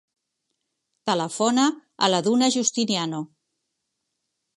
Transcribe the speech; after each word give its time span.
Telefona 1.09 1.65
a 2.07 2.09
la 2.13 2.21
Duna 2.29 2.49
Justiniano. 2.57 3.21